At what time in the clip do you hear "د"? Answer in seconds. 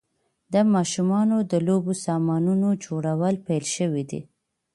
0.53-0.55, 1.51-1.53